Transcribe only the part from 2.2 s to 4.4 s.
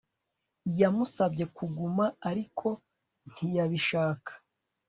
ariko ntiyabishaka